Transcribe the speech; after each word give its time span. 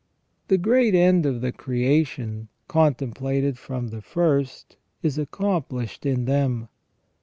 The 0.47 0.57
great 0.57 0.95
end 0.95 1.27
of 1.27 1.41
the 1.41 1.51
creation, 1.51 2.47
contemplated 2.67 3.59
from 3.59 3.89
the 3.89 4.01
first, 4.01 4.77
is 5.03 5.19
accomplished 5.19 6.07
in 6.07 6.25
them. 6.25 6.69